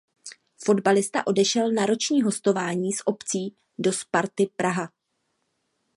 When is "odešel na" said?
1.27-1.85